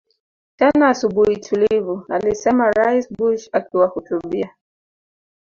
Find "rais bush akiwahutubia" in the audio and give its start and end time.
2.71-4.49